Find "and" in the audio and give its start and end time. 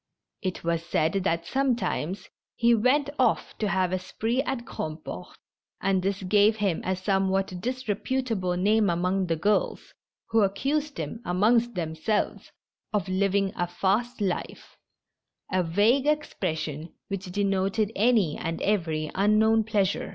5.79-6.01, 18.39-18.59